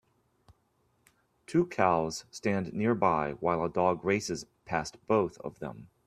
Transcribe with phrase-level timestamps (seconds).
[1.45, 5.89] Two cows stand nearby while a dog races past both of them.